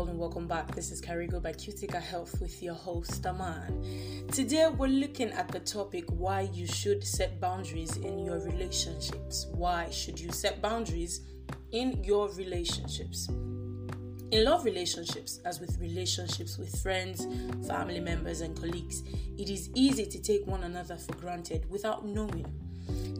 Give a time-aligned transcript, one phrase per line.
[0.00, 0.74] all, and welcome back.
[0.74, 4.26] This is Carigo by Cutica Health with your host, Aman.
[4.32, 9.46] Today, we're looking at the topic why you should set boundaries in your relationships.
[9.52, 11.20] Why should you set boundaries
[11.72, 13.28] in your relationships?
[13.28, 17.26] In love relationships, as with relationships with friends,
[17.68, 19.02] family members, and colleagues,
[19.36, 22.46] it is easy to take one another for granted without knowing.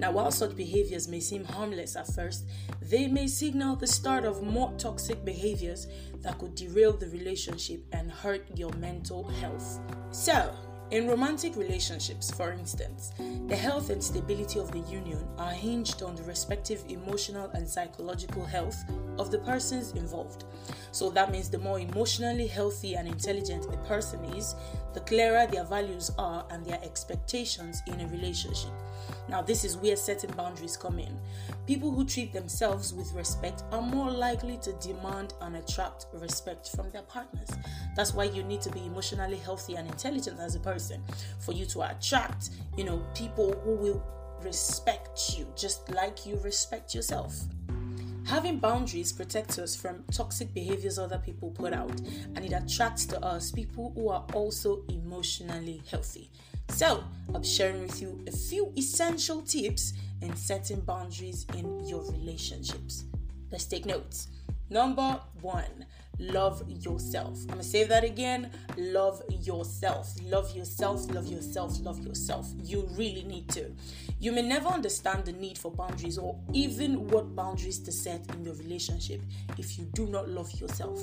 [0.00, 2.46] Now, while such behaviors may seem harmless at first,
[2.80, 5.88] they may signal the start of more toxic behaviors
[6.22, 9.78] that could derail the relationship and hurt your mental health.
[10.10, 10.54] So,
[10.90, 13.12] in romantic relationships, for instance,
[13.46, 18.46] the health and stability of the union are hinged on the respective emotional and psychological
[18.46, 18.82] health
[19.20, 20.44] of the persons involved.
[20.92, 24.54] So that means the more emotionally healthy and intelligent a person is,
[24.94, 28.70] the clearer their values are and their expectations in a relationship.
[29.28, 31.16] Now, this is where setting boundaries come in.
[31.66, 36.90] People who treat themselves with respect are more likely to demand and attract respect from
[36.90, 37.50] their partners.
[37.94, 41.02] That's why you need to be emotionally healthy and intelligent as a person
[41.38, 44.02] for you to attract, you know, people who will
[44.42, 47.38] respect you just like you respect yourself.
[48.26, 52.00] Having boundaries protects us from toxic behaviors other people put out,
[52.34, 56.30] and it attracts to us people who are also emotionally healthy.
[56.68, 57.02] So,
[57.34, 63.04] I'm sharing with you a few essential tips in setting boundaries in your relationships.
[63.50, 64.28] Let's take notes.
[64.68, 65.86] Number one,
[66.20, 67.40] love yourself.
[67.42, 68.50] I'm gonna say that again.
[68.76, 70.14] Love yourself.
[70.24, 72.48] Love yourself, love yourself, love yourself.
[72.62, 73.72] You really need to.
[74.20, 78.44] You may never understand the need for boundaries or even what boundaries to set in
[78.44, 79.22] your relationship
[79.58, 81.00] if you do not love yourself.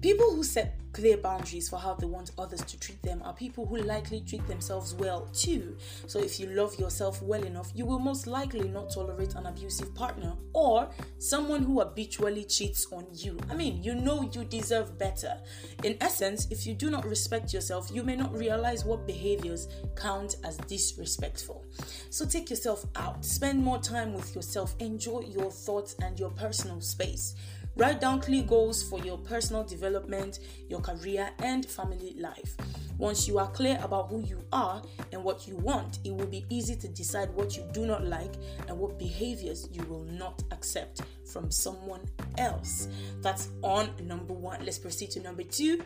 [0.00, 3.66] People who set clear boundaries for how they want others to treat them are people
[3.66, 5.76] who likely treat themselves well too.
[6.06, 9.94] So, if you love yourself well enough, you will most likely not tolerate an abusive
[9.94, 13.38] partner or someone who habitually cheats on you.
[13.50, 15.38] I mean, you know you deserve better.
[15.84, 20.36] In essence, if you do not respect yourself, you may not realize what behaviors count
[20.44, 21.64] as disrespectful.
[22.08, 26.80] So, take yourself out, spend more time with yourself, enjoy your thoughts and your personal
[26.80, 27.34] space.
[27.80, 32.54] Write down clear goals for your personal development, your career, and family life.
[32.98, 34.82] Once you are clear about who you are
[35.12, 38.34] and what you want, it will be easy to decide what you do not like
[38.68, 42.02] and what behaviors you will not accept from someone
[42.36, 42.86] else.
[43.22, 44.62] That's on number one.
[44.62, 45.82] Let's proceed to number two.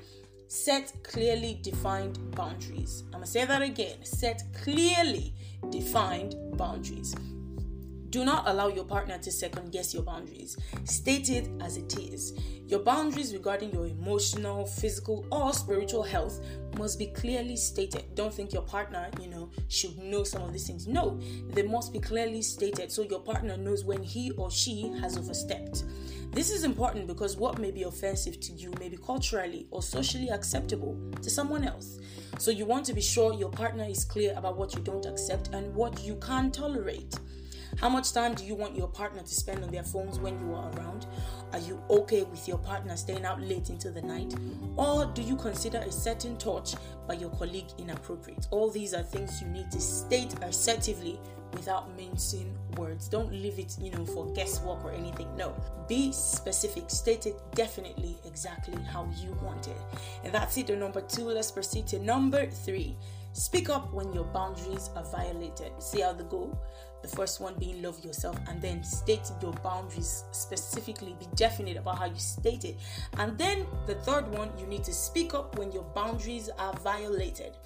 [0.49, 3.04] Set clearly defined boundaries.
[3.06, 4.04] I'm gonna say that again.
[4.04, 5.33] Set clearly
[5.71, 7.15] defined boundaries.
[8.15, 10.57] Do not allow your partner to second guess your boundaries.
[10.85, 12.33] State it as it is.
[12.69, 16.39] Your boundaries regarding your emotional, physical, or spiritual health
[16.79, 18.15] must be clearly stated.
[18.15, 20.87] Don't think your partner, you know, should know some of these things.
[20.87, 25.19] No, they must be clearly stated so your partner knows when he or she has
[25.19, 25.83] overstepped.
[26.31, 30.29] This is important because what may be offensive to you may be culturally or socially
[30.29, 31.99] acceptable to someone else.
[32.39, 35.49] So you want to be sure your partner is clear about what you don't accept
[35.49, 37.15] and what you can tolerate.
[37.79, 40.55] How much time do you want your partner to spend on their phones when you
[40.55, 41.07] are around?
[41.53, 44.35] Are you okay with your partner staying out late into the night?
[44.77, 46.75] Or do you consider a certain touch
[47.07, 48.47] by your colleague inappropriate?
[48.51, 51.19] All these are things you need to state assertively
[51.53, 53.09] without mincing words.
[53.09, 55.34] Don't leave it, you know, for guesswork or anything.
[55.37, 55.55] No.
[55.89, 56.91] Be specific.
[56.91, 59.77] State it definitely exactly how you want it.
[60.25, 60.67] And that's it.
[60.67, 61.25] The number two.
[61.25, 62.97] Let's proceed to number three.
[63.33, 65.73] Speak up when your boundaries are violated.
[65.81, 66.57] See how they go?
[67.04, 71.15] The first one being love yourself, and then state your boundaries specifically.
[71.20, 72.78] Be definite about how you state it.
[73.19, 77.59] And then the third one, you need to speak up when your boundaries are violated.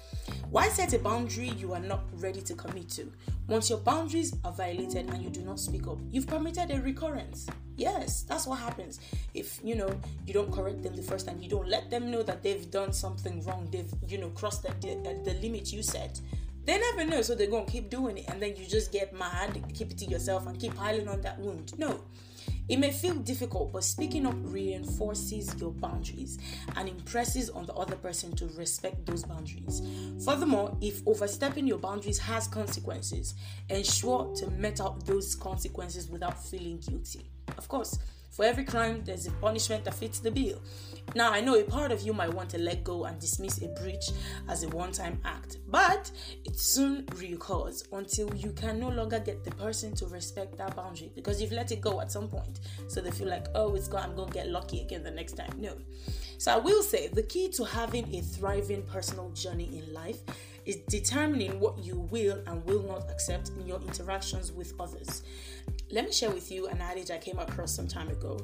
[0.51, 3.09] Why set a boundary you are not ready to commit to?
[3.47, 7.47] Once your boundaries are violated and you do not speak up, you've permitted a recurrence.
[7.77, 8.99] Yes, that's what happens.
[9.33, 9.89] If you know
[10.27, 12.91] you don't correct them the first time, you don't let them know that they've done
[12.91, 16.19] something wrong, they've you know crossed the, the, the limit you set
[16.65, 19.61] they never know, so they're gonna keep doing it, and then you just get mad,
[19.73, 21.77] keep it to yourself, and keep piling on that wound.
[21.77, 22.01] No.
[22.67, 26.37] It may feel difficult, but speaking up reinforces your boundaries
[26.75, 29.81] and impresses on the other person to respect those boundaries.
[30.23, 33.33] Furthermore, if overstepping your boundaries has consequences,
[33.69, 37.31] ensure to met out those consequences without feeling guilty.
[37.57, 37.97] Of course,
[38.29, 40.61] for every crime, there's a punishment that fits the bill.
[41.15, 43.67] Now, I know a part of you might want to let go and dismiss a
[43.69, 44.11] breach
[44.47, 46.11] as a one time act, but
[46.45, 51.11] it soon recurs until you can no longer get the person to respect that boundary
[51.15, 52.59] because you've let it go at some point.
[52.87, 55.33] So they feel like, oh, it's gone, I'm going to get lucky again the next
[55.33, 55.53] time.
[55.57, 55.75] No.
[56.37, 60.21] So I will say the key to having a thriving personal journey in life
[60.65, 65.23] is determining what you will and will not accept in your interactions with others.
[65.91, 68.39] Let me share with you an adage I came across some time ago.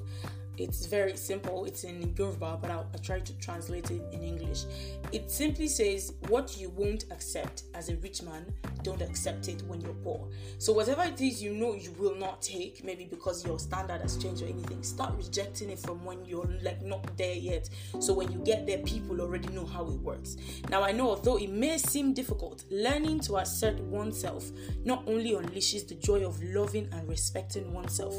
[0.57, 1.65] It's very simple.
[1.65, 4.65] It's in Yoruba, but I'll, I'll, try to translate it in English.
[5.11, 8.45] It simply says, What you won't accept as a rich man,
[8.83, 10.27] don't accept it when you're poor.
[10.57, 14.17] So, whatever it is you know you will not take, maybe because your standard has
[14.17, 17.69] changed or anything, start rejecting it from when you're like not there yet.
[17.99, 20.37] So, when you get there, people already know how it works.
[20.69, 24.51] Now, I know although it may seem difficult, learning to assert oneself
[24.83, 28.15] not only unleashes the joy of loving and respecting oneself,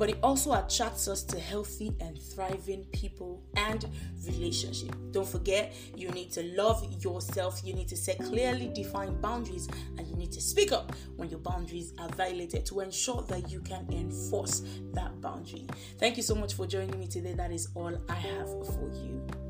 [0.00, 3.86] but it also attracts us to healthy and thriving people and
[4.26, 4.96] relationship.
[5.10, 9.68] Don't forget, you need to love yourself, you need to set clearly defined boundaries,
[9.98, 13.60] and you need to speak up when your boundaries are violated to ensure that you
[13.60, 14.62] can enforce
[14.94, 15.66] that boundary.
[15.98, 17.34] Thank you so much for joining me today.
[17.34, 19.49] That is all I have for you.